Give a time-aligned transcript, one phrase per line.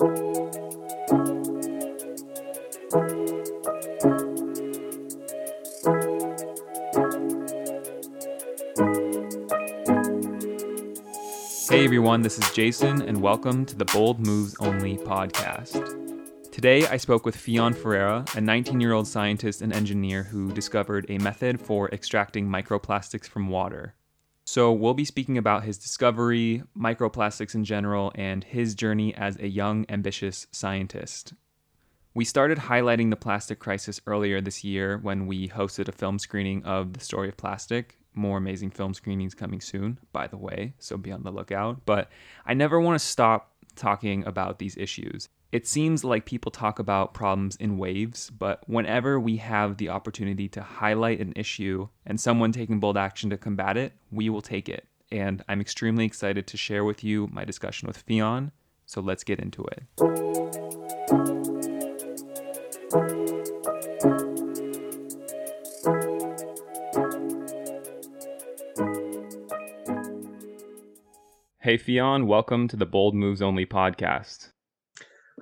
[0.00, 0.06] Hey
[11.84, 16.50] everyone, this is Jason, and welcome to the Bold Moves Only podcast.
[16.50, 21.04] Today, I spoke with Fionn Ferreira, a 19 year old scientist and engineer who discovered
[21.10, 23.94] a method for extracting microplastics from water.
[24.52, 29.46] So, we'll be speaking about his discovery, microplastics in general, and his journey as a
[29.46, 31.34] young, ambitious scientist.
[32.14, 36.64] We started highlighting the plastic crisis earlier this year when we hosted a film screening
[36.64, 37.98] of The Story of Plastic.
[38.12, 41.86] More amazing film screenings coming soon, by the way, so be on the lookout.
[41.86, 42.10] But
[42.44, 45.28] I never want to stop talking about these issues.
[45.52, 50.48] It seems like people talk about problems in waves, but whenever we have the opportunity
[50.50, 54.68] to highlight an issue and someone taking bold action to combat it, we will take
[54.68, 54.86] it.
[55.10, 58.52] And I'm extremely excited to share with you my discussion with Fionn.
[58.86, 59.82] So let's get into it.
[71.58, 74.50] Hey Fionn, welcome to the Bold Moves Only podcast.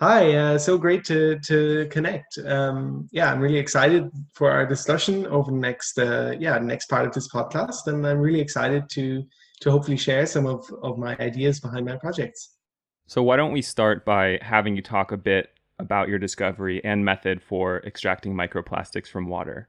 [0.01, 2.39] Hi, uh, so great to to connect.
[2.47, 7.05] Um, yeah, I'm really excited for our discussion over the next uh, yeah next part
[7.05, 9.25] of this podcast, and I'm really excited to
[9.61, 12.55] to hopefully share some of of my ideas behind my projects.
[13.09, 17.05] So why don't we start by having you talk a bit about your discovery and
[17.05, 19.69] method for extracting microplastics from water?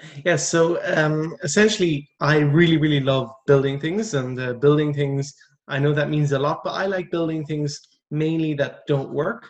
[0.00, 5.34] Yes, yeah, so um, essentially, I really really love building things, and uh, building things.
[5.68, 7.78] I know that means a lot, but I like building things
[8.10, 9.48] mainly that don't work.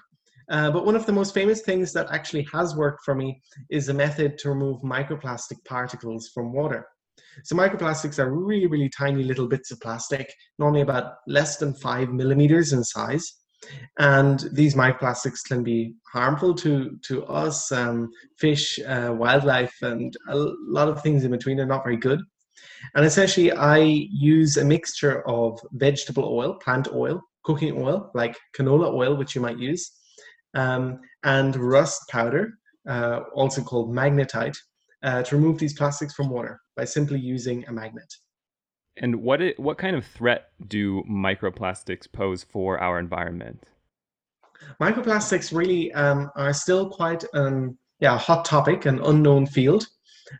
[0.51, 3.89] Uh, but one of the most famous things that actually has worked for me is
[3.89, 6.87] a method to remove microplastic particles from water.
[7.45, 12.11] So microplastics are really, really tiny little bits of plastic, normally about less than five
[12.11, 13.25] millimeters in size.
[13.99, 20.37] And these microplastics can be harmful to, to us, um, fish, uh, wildlife, and a
[20.37, 22.21] lot of things in between are not very good.
[22.95, 28.93] And essentially, I use a mixture of vegetable oil, plant oil, cooking oil, like canola
[28.93, 29.91] oil, which you might use,
[30.55, 32.59] um, and rust powder,
[32.89, 34.57] uh, also called magnetite,
[35.03, 38.13] uh, to remove these plastics from water by simply using a magnet.
[38.99, 43.63] And what it, what kind of threat do microplastics pose for our environment?
[44.81, 49.87] Microplastics really um, are still quite um, yeah hot topic, an unknown field,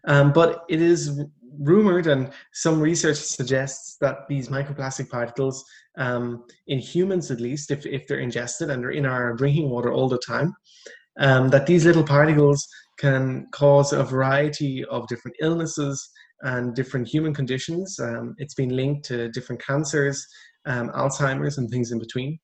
[0.07, 1.23] um, but it is
[1.61, 5.65] rumored and some research suggests that these microplastic particles
[5.99, 9.93] um, in humans at least if, if they're ingested and they're in our drinking water
[9.93, 10.55] all the time
[11.19, 12.67] um, that these little particles
[12.99, 16.11] can cause a variety of different illnesses
[16.43, 17.99] and different human conditions.
[17.99, 20.27] Um, it's been linked to different cancers
[20.67, 22.39] um, alzheimer's and things in between.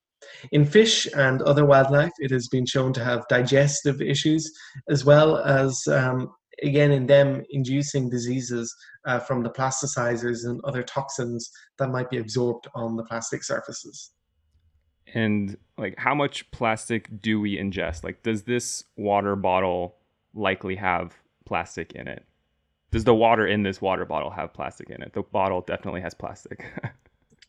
[0.52, 4.50] In fish and other wildlife, it has been shown to have digestive issues
[4.88, 6.30] as well as um,
[6.62, 8.74] again in them inducing diseases
[9.06, 14.12] uh, from the plasticizers and other toxins that might be absorbed on the plastic surfaces.
[15.14, 18.04] And like how much plastic do we ingest?
[18.04, 19.96] Like does this water bottle
[20.34, 21.14] likely have
[21.44, 22.24] plastic in it?
[22.90, 25.12] Does the water in this water bottle have plastic in it?
[25.14, 26.64] The bottle definitely has plastic.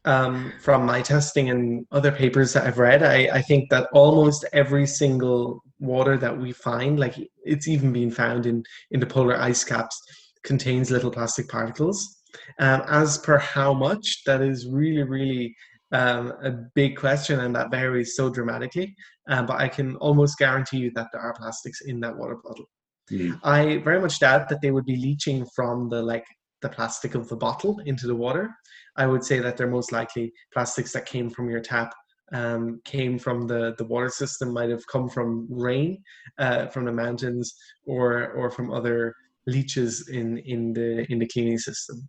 [0.05, 4.43] Um, from my testing and other papers that I've read, I, I think that almost
[4.51, 9.37] every single water that we find, like it's even been found in, in the polar
[9.39, 10.01] ice caps,
[10.43, 12.21] contains little plastic particles.
[12.59, 15.55] Um, as per how much, that is really, really
[15.91, 18.95] um, a big question, and that varies so dramatically.
[19.29, 22.65] Um, but I can almost guarantee you that there are plastics in that water bottle.
[23.11, 23.39] Mm.
[23.43, 26.25] I very much doubt that they would be leaching from the like
[26.61, 28.49] the plastic of the bottle into the water.
[28.95, 31.93] I would say that they're most likely plastics that came from your tap,
[32.33, 36.03] um, came from the, the water system, might have come from rain,
[36.39, 37.53] uh, from the mountains,
[37.85, 39.13] or or from other
[39.47, 42.07] leaches in in the in the cleaning system.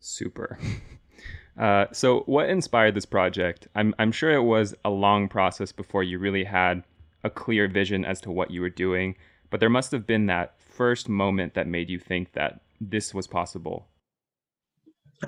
[0.00, 0.58] Super.
[1.58, 3.66] Uh, so, what inspired this project?
[3.74, 6.84] I'm I'm sure it was a long process before you really had
[7.24, 9.16] a clear vision as to what you were doing,
[9.50, 13.26] but there must have been that first moment that made you think that this was
[13.26, 13.88] possible?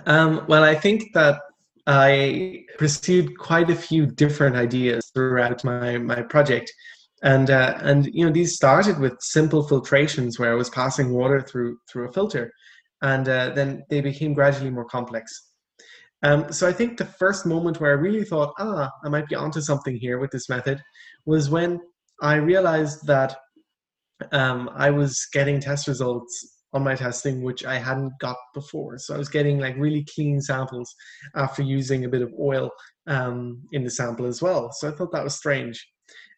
[0.07, 1.41] Um, well, I think that
[1.87, 6.73] I pursued quite a few different ideas throughout my, my project.
[7.23, 11.41] And, uh, and you know these started with simple filtrations where I was passing water
[11.43, 12.51] through through a filter,
[13.03, 15.51] and uh, then they became gradually more complex.
[16.23, 19.35] Um, so I think the first moment where I really thought, ah, I might be
[19.35, 20.83] onto something here with this method,
[21.27, 21.81] was when
[22.23, 23.37] I realized that
[24.33, 28.99] um, I was getting test results on my testing, which I hadn't got before.
[28.99, 30.95] So I was getting like really clean samples
[31.35, 32.71] after using a bit of oil
[33.07, 34.71] um, in the sample as well.
[34.73, 35.85] So I thought that was strange.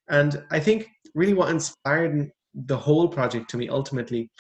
[0.09, 4.31] And I think really what inspired the whole project to me ultimately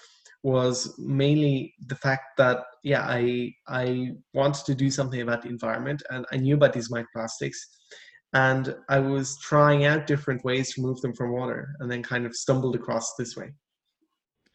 [0.43, 6.03] was mainly the fact that yeah i i wanted to do something about the environment
[6.11, 7.57] and i knew about these microplastics
[8.35, 12.27] and i was trying out different ways to remove them from water and then kind
[12.27, 13.53] of stumbled across this way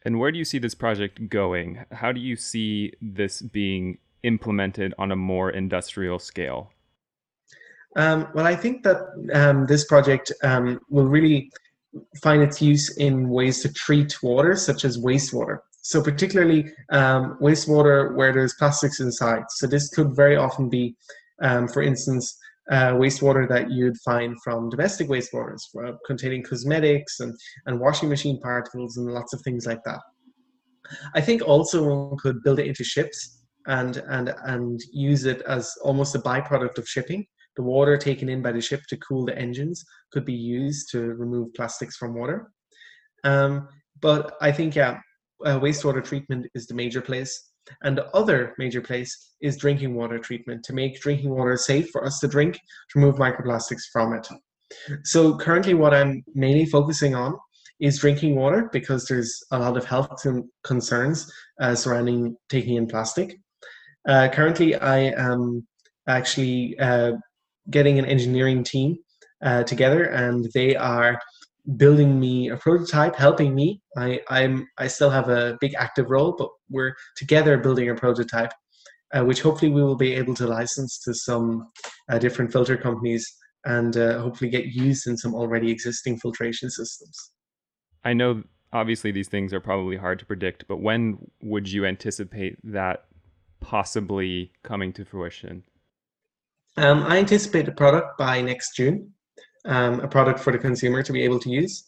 [0.04, 1.84] and where do you see this project going?
[1.92, 6.72] How do you see this being implemented on a more industrial scale?
[7.96, 8.98] Um, well i think that
[9.32, 11.50] um, this project um, will really
[12.22, 15.58] find its use in ways to treat water such as wastewater.
[15.82, 19.44] So particularly um, wastewater where there's plastics inside.
[19.50, 20.96] So this could very often be,
[21.42, 22.36] um, for instance,
[22.70, 27.34] uh, wastewater that you'd find from domestic wastewaters uh, containing cosmetics and,
[27.66, 30.00] and washing machine particles and lots of things like that.
[31.14, 35.72] I think also one could build it into ships and, and, and use it as
[35.82, 37.26] almost a byproduct of shipping.
[37.56, 41.00] The water taken in by the ship to cool the engines could be used to
[41.14, 42.50] remove plastics from water.
[43.24, 43.68] Um,
[44.00, 45.00] but I think, yeah,
[45.44, 47.50] uh, wastewater treatment is the major place.
[47.82, 52.04] And the other major place is drinking water treatment to make drinking water safe for
[52.04, 54.26] us to drink, to remove microplastics from it.
[55.04, 57.34] So currently, what I'm mainly focusing on
[57.80, 60.26] is drinking water because there's a lot of health
[60.64, 61.30] concerns
[61.60, 63.38] uh, surrounding taking in plastic.
[64.06, 65.66] Uh, currently, I am
[66.06, 67.12] actually uh,
[67.70, 68.98] getting an engineering team
[69.44, 71.20] uh, together, and they are
[71.76, 73.80] building me a prototype, helping me.
[73.96, 78.52] I, I'm I still have a big active role, but we're together building a prototype,
[79.14, 81.70] uh, which hopefully we will be able to license to some
[82.10, 83.26] uh, different filter companies
[83.64, 87.32] and uh, hopefully get used in some already existing filtration systems.
[88.04, 92.58] I know obviously these things are probably hard to predict, but when would you anticipate
[92.64, 93.04] that
[93.60, 95.64] possibly coming to fruition?
[96.76, 99.12] Um, I anticipate a product by next June
[99.64, 101.84] um, a product for the consumer to be able to use.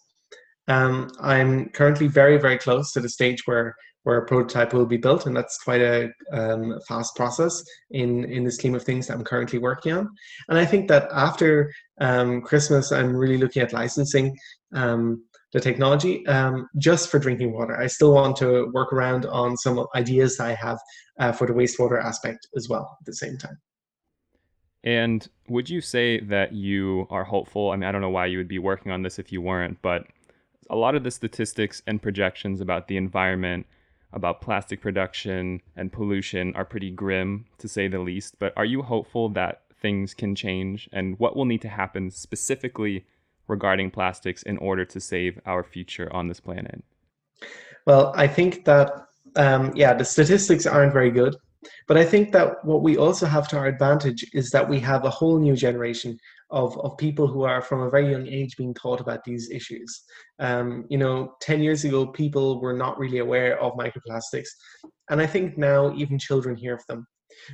[0.68, 3.74] Um, I'm currently very, very close to the stage where
[4.05, 8.44] where a prototype will be built, and that's quite a um, fast process in in
[8.44, 10.08] the scheme of things that I'm currently working on.
[10.49, 14.37] And I think that after um, Christmas, I'm really looking at licensing
[14.75, 17.79] um, the technology um, just for drinking water.
[17.79, 20.79] I still want to work around on some ideas I have
[21.19, 23.58] uh, for the wastewater aspect as well at the same time.
[24.82, 27.70] And would you say that you are hopeful?
[27.70, 29.82] I mean, I don't know why you would be working on this if you weren't,
[29.82, 30.06] but
[30.70, 33.67] a lot of the statistics and projections about the environment,
[34.12, 38.38] about plastic production and pollution are pretty grim, to say the least.
[38.38, 40.88] But are you hopeful that things can change?
[40.92, 43.04] And what will need to happen specifically
[43.46, 46.82] regarding plastics in order to save our future on this planet?
[47.86, 51.36] Well, I think that, um, yeah, the statistics aren't very good.
[51.86, 55.04] But I think that what we also have to our advantage is that we have
[55.04, 56.18] a whole new generation
[56.50, 60.02] of, of people who are from a very young age being taught about these issues.
[60.38, 64.48] Um, you know, 10 years ago, people were not really aware of microplastics.
[65.10, 67.06] And I think now even children hear of them.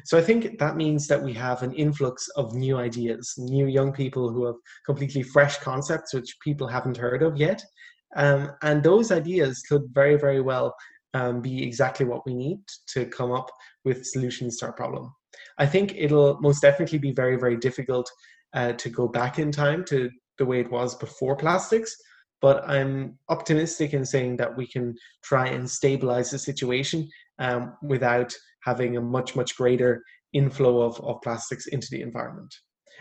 [0.05, 3.93] So I think that means that we have an influx of new ideas, new young
[3.93, 4.57] people who have
[4.87, 7.63] completely fresh concepts which people haven't heard of yet.
[8.17, 10.75] Um, and those ideas could very, very well
[11.15, 13.51] um, be exactly what we need to come up
[13.85, 15.13] with solutions to our problem.
[15.59, 18.11] I think it'll most definitely be very, very difficult
[18.55, 21.95] uh, to go back in time to the way it was before plastics,
[22.41, 28.35] but I'm optimistic in saying that we can try and stabilize the situation um, without
[28.65, 30.03] having a much, much greater
[30.33, 32.55] inflow of, of plastics into the environment.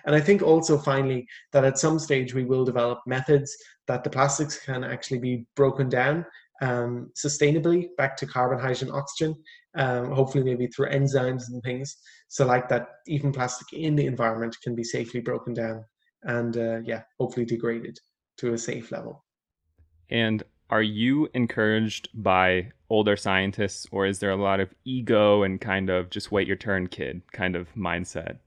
[0.06, 3.56] And I think also finally that at some stage we will develop methods
[3.88, 6.26] that the plastics can actually be broken down
[6.62, 9.36] um, sustainably back to carbon, hydrogen, oxygen,
[9.78, 11.98] um, hopefully maybe through enzymes and things.
[12.28, 15.86] So like that, even plastic in the environment can be safely broken down
[16.24, 18.00] and uh, yeah, hopefully degraded
[18.38, 19.24] to a safe level.
[20.10, 25.62] And are you encouraged by older scientists, or is there a lot of ego and
[25.62, 28.38] kind of just wait your turn, kid kind of mindset?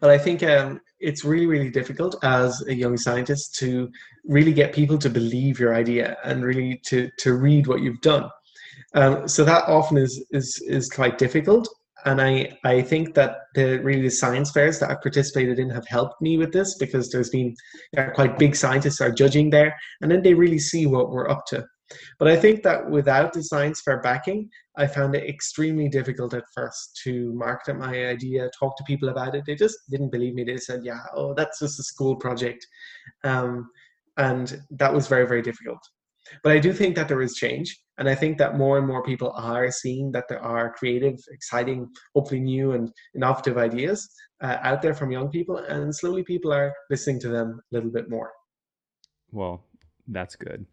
[0.00, 3.90] Well, I think um, it's really, really difficult as a young scientist to
[4.24, 8.30] really get people to believe your idea and really to, to read what you've done.
[8.94, 11.68] Um, so that often is, is, is quite difficult.
[12.04, 15.86] And I, I think that the really the science fairs that I've participated in have
[15.86, 17.54] helped me with this because there's been
[18.14, 21.66] quite big scientists are judging there and then they really see what we're up to.
[22.18, 26.44] But I think that without the science fair backing, I found it extremely difficult at
[26.54, 29.44] first to market my idea, talk to people about it.
[29.46, 30.44] They just didn't believe me.
[30.44, 32.66] They said, "Yeah, oh, that's just a school project,"
[33.24, 33.70] um,
[34.16, 35.80] and that was very, very difficult.
[36.42, 39.02] But I do think that there is change, and I think that more and more
[39.02, 44.08] people are seeing that there are creative, exciting, hopefully new and innovative ideas
[44.40, 47.90] uh, out there from young people, and slowly people are listening to them a little
[47.90, 48.30] bit more.
[49.32, 49.64] Well,
[50.06, 50.66] that's good.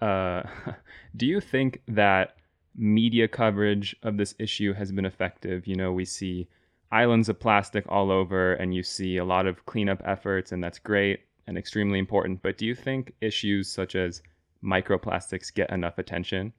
[0.00, 0.42] Uh,
[1.16, 2.36] do you think that
[2.76, 5.66] media coverage of this issue has been effective?
[5.66, 6.48] You know, we see
[6.90, 10.78] islands of plastic all over, and you see a lot of cleanup efforts, and that's
[10.78, 12.42] great and extremely important.
[12.42, 14.22] But do you think issues such as
[14.62, 16.52] microplastics get enough attention?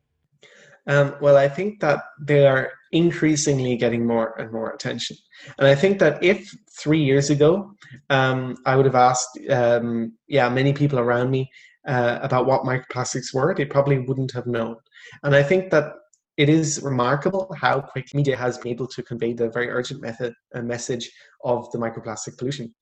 [0.87, 5.15] Um, well, I think that they are increasingly getting more and more attention.
[5.57, 7.71] And I think that if three years ago
[8.09, 11.49] um, I would have asked, um, yeah, many people around me
[11.87, 14.75] uh, about what microplastics were, they probably wouldn't have known.
[15.23, 15.93] And I think that
[16.37, 20.33] it is remarkable how quick media has been able to convey the very urgent method,
[20.55, 21.11] uh, message
[21.43, 22.73] of the microplastic pollution.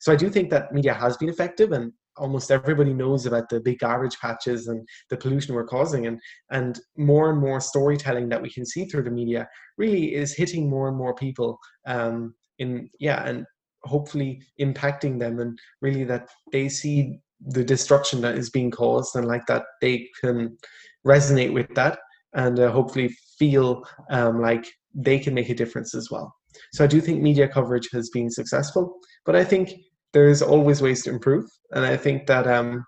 [0.00, 3.60] So I do think that media has been effective, and almost everybody knows about the
[3.60, 6.06] big garbage patches and the pollution we're causing.
[6.06, 9.48] And and more and more storytelling that we can see through the media
[9.78, 13.46] really is hitting more and more people um, in yeah and
[13.84, 15.40] hopefully impacting them.
[15.40, 20.08] And really that they see the destruction that is being caused and like that they
[20.20, 20.58] can
[21.06, 22.00] resonate with that
[22.34, 23.08] and uh, hopefully
[23.38, 26.34] feel um, like they can make a difference as well
[26.72, 29.72] so i do think media coverage has been successful but i think
[30.12, 32.84] there's always ways to improve, and I think that um,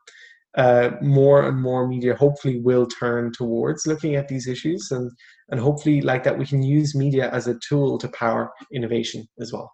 [0.56, 5.10] uh, more and more media hopefully will turn towards looking at these issues, and
[5.50, 9.52] and hopefully like that we can use media as a tool to power innovation as
[9.52, 9.70] well.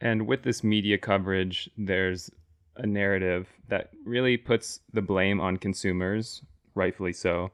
[0.00, 2.30] And with this media coverage, there's
[2.76, 6.42] a narrative that really puts the blame on consumers,
[6.74, 7.50] rightfully so.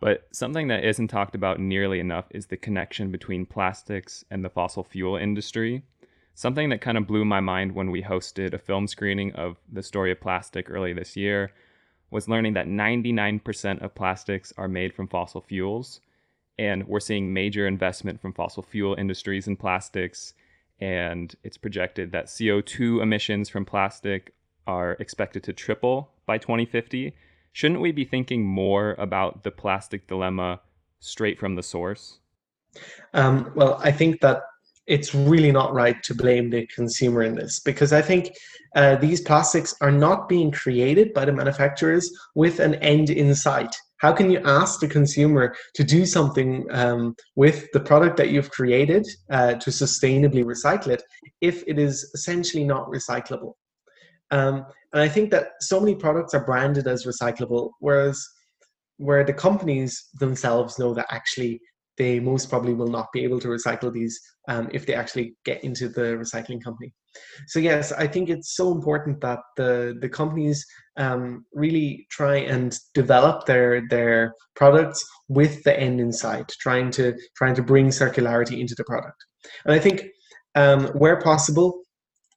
[0.00, 4.50] But something that isn't talked about nearly enough is the connection between plastics and the
[4.50, 5.82] fossil fuel industry.
[6.34, 9.82] Something that kind of blew my mind when we hosted a film screening of The
[9.82, 11.52] Story of Plastic early this year
[12.10, 16.00] was learning that 99% of plastics are made from fossil fuels.
[16.58, 20.34] And we're seeing major investment from fossil fuel industries in plastics.
[20.80, 24.34] And it's projected that CO2 emissions from plastic
[24.66, 27.14] are expected to triple by 2050.
[27.54, 30.60] Shouldn't we be thinking more about the plastic dilemma
[30.98, 32.18] straight from the source?
[33.14, 34.42] Um, well, I think that
[34.88, 38.34] it's really not right to blame the consumer in this because I think
[38.74, 43.72] uh, these plastics are not being created by the manufacturers with an end in sight.
[43.98, 48.50] How can you ask the consumer to do something um, with the product that you've
[48.50, 51.04] created uh, to sustainably recycle it
[51.40, 53.54] if it is essentially not recyclable?
[54.30, 58.24] Um, and I think that so many products are branded as recyclable, whereas
[58.96, 61.60] where the companies themselves know that actually
[61.96, 65.62] they most probably will not be able to recycle these um, if they actually get
[65.62, 66.92] into the recycling company.
[67.46, 70.66] So yes, I think it's so important that the the companies
[70.96, 77.14] um, really try and develop their their products with the end in sight, trying to
[77.36, 79.24] trying to bring circularity into the product.
[79.64, 80.06] And I think
[80.56, 81.83] um, where possible,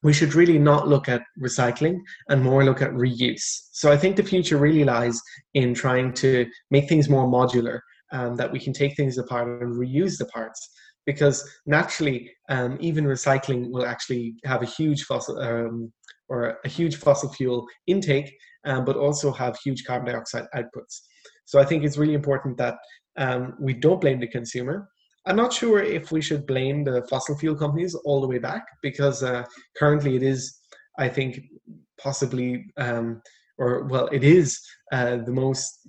[0.02, 3.68] we should really not look at recycling and more look at reuse.
[3.72, 5.20] So I think the future really lies
[5.54, 7.80] in trying to make things more modular
[8.12, 10.70] um, that we can take things apart and reuse the parts
[11.08, 15.90] because naturally um, even recycling will actually have a huge fossil um,
[16.28, 18.30] or a huge fossil fuel intake
[18.66, 21.00] um, but also have huge carbon dioxide outputs
[21.46, 22.76] so i think it's really important that
[23.16, 24.86] um, we don't blame the consumer
[25.28, 28.64] i'm not sure if we should blame the fossil fuel companies all the way back
[28.82, 29.44] because uh,
[29.76, 30.58] currently it is
[30.98, 31.40] i think
[32.02, 33.20] possibly um,
[33.58, 34.60] or well it is
[34.92, 35.88] uh, the most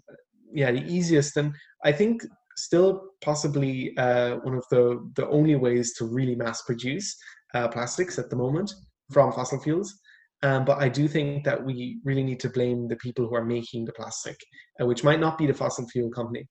[0.53, 1.53] yeah the easiest and
[1.86, 2.24] I think
[2.58, 7.15] still possibly uh, one of the, the only ways to really mass produce
[7.53, 8.74] uh, plastics at the moment
[9.12, 9.98] from fossil fuels.
[10.41, 13.43] Um, but I do think that we really need to blame the people who are
[13.43, 14.38] making the plastic,
[14.81, 16.48] uh, which might not be the fossil fuel company.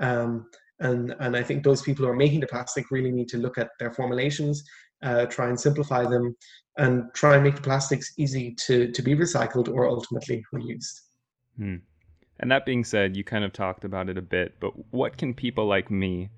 [0.00, 0.46] Um,
[0.80, 3.58] and, and I think those people who are making the plastic really need to look
[3.58, 4.62] at their formulations,
[5.02, 6.36] uh, try and simplify them,
[6.76, 11.00] and try and make the plastics easy to, to be recycled or ultimately reused.
[11.56, 11.76] Hmm.
[12.40, 15.34] And that being said, you kind of talked about it a bit, but what can
[15.34, 16.30] people like me,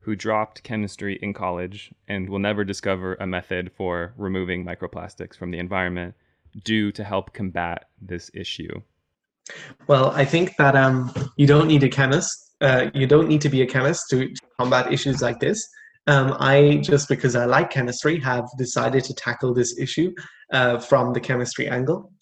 [0.00, 5.50] who dropped chemistry in college and will never discover a method for removing microplastics from
[5.50, 6.14] the environment,
[6.64, 8.80] do to help combat this issue?
[9.86, 12.45] Well, I think that um, you don't need a chemist.
[12.60, 15.66] Uh, you don't need to be a chemist to, to combat issues like this.
[16.06, 20.12] Um, I just because I like chemistry have decided to tackle this issue
[20.52, 22.12] uh, from the chemistry angle.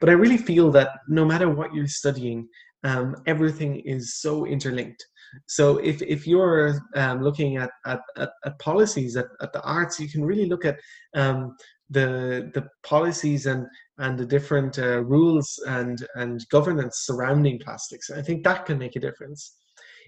[0.00, 2.48] But I really feel that no matter what you're studying,
[2.84, 5.04] um, everything is so interlinked.
[5.46, 9.98] So if, if you're um, looking at, at, at, at, policies, at, at the arts,
[9.98, 10.78] you can really look at
[11.14, 11.56] um,
[11.90, 13.66] the, the policies and,
[13.98, 18.10] and the different uh, rules and, and governance surrounding plastics.
[18.10, 19.56] I think that can make a difference.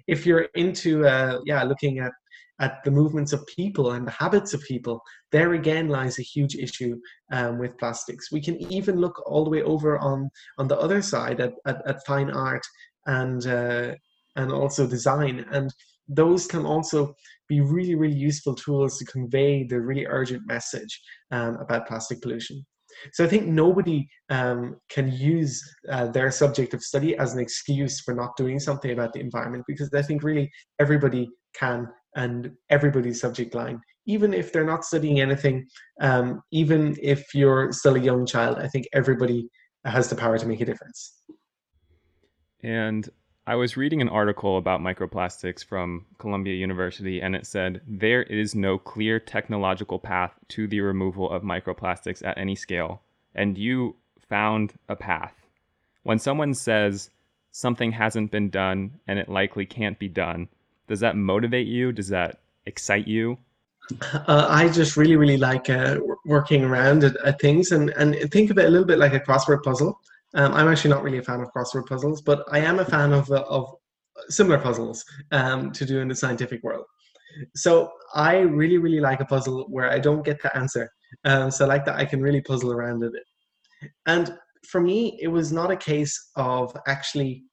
[0.06, 2.12] If you're into uh, yeah looking at
[2.60, 6.54] at the movements of people and the habits of people, there again lies a huge
[6.54, 6.96] issue
[7.32, 8.30] um, with plastics.
[8.30, 11.86] We can even look all the way over on on the other side at, at,
[11.86, 12.62] at fine art
[13.06, 13.94] and uh,
[14.36, 15.72] and also design, and
[16.08, 17.14] those can also
[17.48, 22.64] be really really useful tools to convey the really urgent message um, about plastic pollution.
[23.12, 28.00] So I think nobody um, can use uh, their subject of study as an excuse
[28.00, 33.20] for not doing something about the environment because I think really everybody can and everybody's
[33.20, 33.80] subject line.
[34.06, 35.66] Even if they're not studying anything
[36.00, 39.48] um, even if you're still a young child i think everybody
[39.84, 41.14] has the power to make a difference.
[42.62, 43.08] And
[43.46, 48.54] i was reading an article about microplastics from columbia university and it said there is
[48.54, 53.00] no clear technological path to the removal of microplastics at any scale
[53.34, 53.94] and you
[54.28, 55.34] found a path
[56.02, 57.10] when someone says
[57.52, 60.48] something hasn't been done and it likely can't be done
[60.86, 61.92] does that motivate you?
[61.92, 63.38] Does that excite you?
[64.12, 68.50] Uh, I just really, really like uh, working around at, at, things and, and think
[68.50, 70.00] of it a little bit like a crossword puzzle.
[70.34, 73.12] Um, I'm actually not really a fan of crossword puzzles, but I am a fan
[73.12, 73.72] of, uh, of
[74.28, 76.84] similar puzzles um, to do in the scientific world.
[77.54, 80.90] So I really, really like a puzzle where I don't get the answer.
[81.24, 83.12] Um, so I like that I can really puzzle around it.
[84.06, 84.36] And
[84.68, 87.44] for me, it was not a case of actually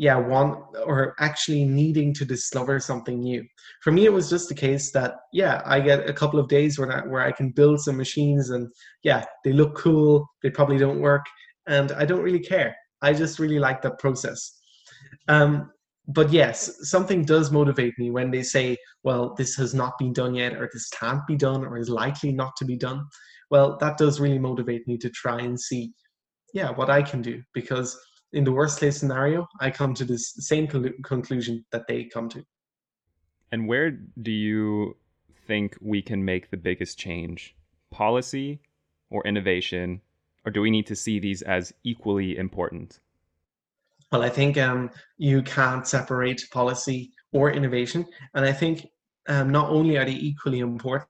[0.00, 3.44] yeah want or actually needing to discover something new
[3.82, 6.78] for me it was just the case that yeah i get a couple of days
[6.78, 8.72] where where I can build some machines and
[9.02, 11.26] yeah they look cool they probably don't work
[11.70, 14.58] and i don't really care i just really like that process
[15.28, 15.70] um,
[16.08, 20.34] but yes something does motivate me when they say well this has not been done
[20.34, 23.02] yet or this can't be done or is likely not to be done
[23.50, 25.92] well that does really motivate me to try and see
[26.52, 27.98] yeah what i can do because
[28.32, 32.44] in the worst case scenario, I come to this same conclusion that they come to.
[33.52, 34.96] And where do you
[35.46, 37.56] think we can make the biggest change?
[37.90, 38.60] Policy
[39.10, 40.00] or innovation?
[40.44, 43.00] Or do we need to see these as equally important?
[44.10, 48.06] Well, I think um, you can't separate policy or innovation.
[48.34, 48.86] And I think
[49.28, 51.08] um, not only are they equally important,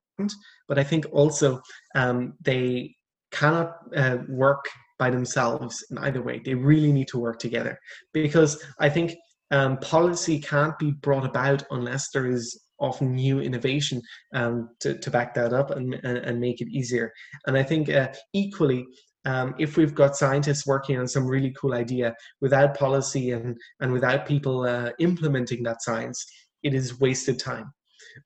[0.68, 1.60] but I think also
[1.94, 2.94] um, they
[3.30, 4.64] cannot uh, work
[4.98, 6.40] by themselves in either way.
[6.44, 7.78] They really need to work together
[8.12, 9.14] because I think
[9.50, 14.02] um, policy can't be brought about unless there is often new innovation
[14.34, 17.12] um, to, to back that up and, and, and, make it easier.
[17.46, 18.86] And I think uh, equally,
[19.24, 23.92] um, if we've got scientists working on some really cool idea without policy and, and
[23.92, 26.24] without people uh, implementing that science,
[26.62, 27.72] it is wasted time.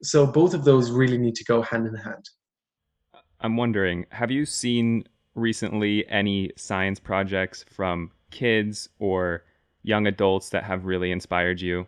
[0.02, 2.28] So both of those really need to go hand in hand.
[3.40, 5.04] I'm wondering, have you seen
[5.34, 9.44] recently any science projects from kids or
[9.82, 11.86] young adults that have really inspired you?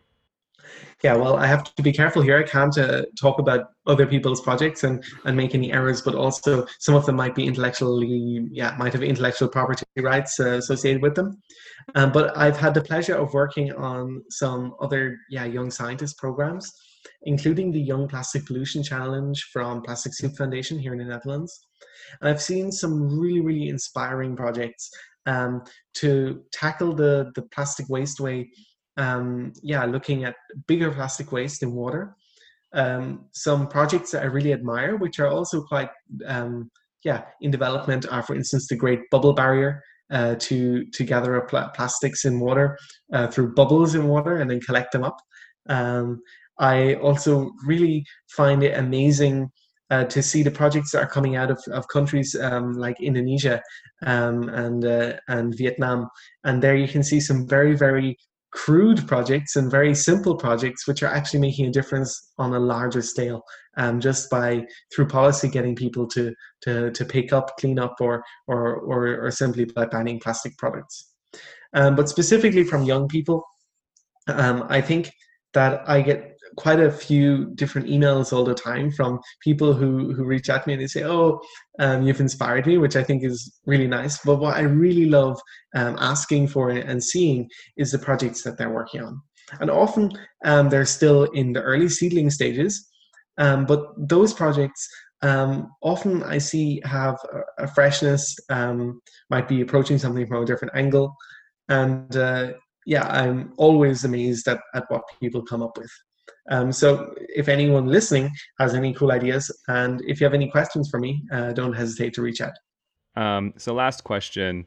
[1.02, 2.38] Yeah, well, I have to be careful here.
[2.38, 6.66] I can't uh, talk about other people's projects and, and make any errors, but also
[6.78, 11.14] some of them might be intellectually, yeah, might have intellectual property rights uh, associated with
[11.14, 11.38] them.
[11.94, 16.72] Um, but I've had the pleasure of working on some other, yeah, young scientist programs,
[17.22, 21.66] including the Young Plastic Pollution Challenge from Plastic Soup Foundation here in the Netherlands.
[22.20, 24.90] And I've seen some really, really inspiring projects
[25.26, 25.62] um,
[25.94, 28.48] to tackle the, the plastic waste way.
[28.96, 32.16] Um, yeah, looking at bigger plastic waste in water.
[32.72, 35.90] Um, some projects that I really admire, which are also quite,
[36.26, 36.70] um,
[37.04, 41.48] yeah, in development, are for instance the Great Bubble Barrier, uh, to to gather up
[41.48, 42.78] pl- plastics in water
[43.12, 45.16] uh, through bubbles in water and then collect them up.
[45.68, 46.22] Um,
[46.58, 49.50] I also really find it amazing
[49.90, 53.60] uh, to see the projects that are coming out of, of countries um, like Indonesia
[54.04, 56.08] um, and uh, and Vietnam,
[56.44, 58.16] and there you can see some very very
[58.52, 63.02] crude projects and very simple projects which are actually making a difference on a larger
[63.02, 63.42] scale
[63.76, 66.32] um, just by through policy getting people to
[66.62, 71.12] to to pick up clean up or or or, or simply by banning plastic products.
[71.72, 73.44] Um, but specifically from young people
[74.28, 75.10] um, i think
[75.52, 80.24] that i get quite a few different emails all the time from people who who
[80.24, 81.40] reach out to me and they say, "Oh,
[81.78, 84.18] um, you've inspired me," which I think is really nice.
[84.24, 85.40] But what I really love
[85.74, 89.20] um, asking for and seeing is the projects that they're working on,
[89.60, 90.12] and often
[90.44, 92.88] um, they're still in the early seedling stages.
[93.38, 94.88] Um, but those projects
[95.22, 100.46] um, often I see have a, a freshness, um, might be approaching something from a
[100.46, 101.14] different angle,
[101.68, 102.52] and uh,
[102.86, 105.90] yeah, I'm always amazed at, at what people come up with.
[106.48, 110.88] Um, so if anyone listening has any cool ideas, and if you have any questions
[110.88, 112.54] for me, uh, don't hesitate to reach out.
[113.16, 114.66] Um, so last question,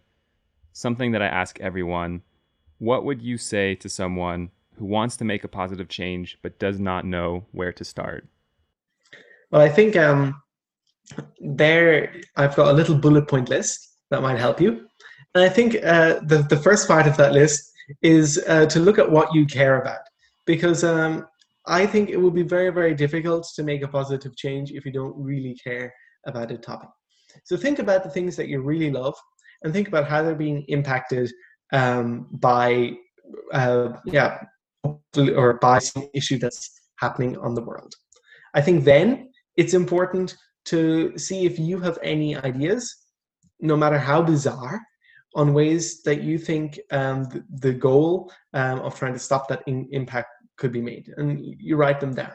[0.73, 2.21] something that I ask everyone:
[2.79, 6.79] What would you say to someone who wants to make a positive change but does
[6.79, 8.27] not know where to start?
[9.51, 10.41] Well, I think um,
[11.39, 14.87] there I've got a little bullet point list that might help you.
[15.35, 18.97] And I think uh, the, the first part of that list is uh, to look
[18.97, 19.99] at what you care about.
[20.45, 21.27] Because um,
[21.69, 24.91] I think it will be very, very difficult to make a positive change if you
[24.91, 25.93] don't really care
[26.25, 26.89] about a topic.
[27.43, 29.15] So think about the things that you really love
[29.61, 31.31] and think about how they're being impacted
[31.71, 32.93] um, by,
[33.53, 34.39] uh, yeah,
[35.15, 37.93] or by some issue that's happening on the world.
[38.55, 42.95] I think then it's important to see if you have any ideas,
[43.59, 44.81] no matter how bizarre,
[45.35, 49.61] on ways that you think um, the, the, goal um, of trying to stop that
[49.67, 51.11] in, impact could be made.
[51.17, 52.33] And you write them down.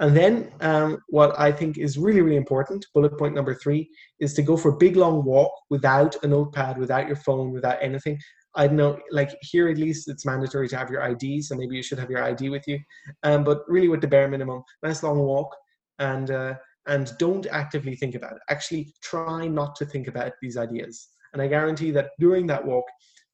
[0.00, 4.32] And then um, what I think is really, really important, bullet point number three, is
[4.34, 8.18] to go for a big long walk without a notepad, without your phone, without anything.
[8.54, 11.82] I know, like here at least, it's mandatory to have your ID, so maybe you
[11.82, 12.78] should have your ID with you.
[13.24, 15.54] Um, but really, with the bare minimum, nice long walk,
[15.98, 16.54] and uh,
[16.86, 18.42] and don't actively think about it.
[18.50, 21.08] Actually, try not to think about these ideas.
[21.32, 22.84] And I guarantee that during that walk,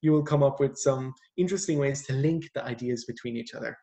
[0.03, 3.77] you will come up with some interesting ways to link the ideas between each other.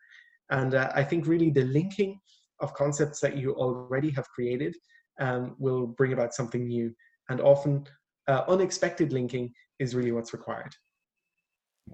[0.51, 2.19] And uh, I think really the linking
[2.59, 4.75] of concepts that you already have created
[5.19, 6.93] um, will bring about something new.
[7.29, 7.87] And often,
[8.27, 10.73] uh, unexpected linking is really what's required.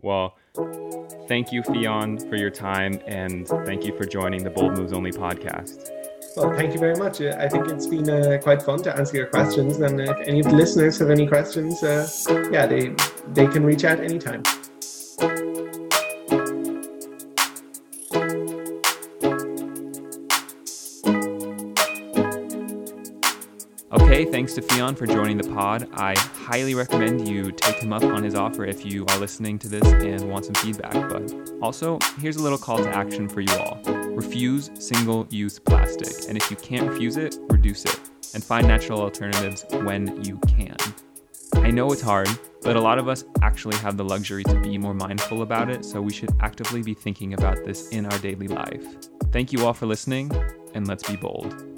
[0.01, 0.37] Well,
[1.27, 5.11] thank you, Fionn, for your time, and thank you for joining the Bold Moves Only
[5.11, 5.89] podcast.
[6.35, 7.21] Well, thank you very much.
[7.21, 9.79] I think it's been uh, quite fun to answer your questions.
[9.79, 12.07] And if any of the listeners have any questions, uh,
[12.51, 12.93] yeah, they
[13.33, 14.43] they can reach out anytime.
[24.17, 25.87] Okay, thanks to Fionn for joining the pod.
[25.93, 29.69] I highly recommend you take him up on his offer if you are listening to
[29.69, 30.93] this and want some feedback.
[31.07, 33.79] But also, here's a little call to action for you all
[34.15, 36.27] refuse single use plastic.
[36.27, 37.99] And if you can't refuse it, reduce it
[38.33, 40.77] and find natural alternatives when you can.
[41.53, 42.27] I know it's hard,
[42.63, 45.85] but a lot of us actually have the luxury to be more mindful about it,
[45.85, 48.83] so we should actively be thinking about this in our daily life.
[49.31, 50.31] Thank you all for listening,
[50.73, 51.76] and let's be bold.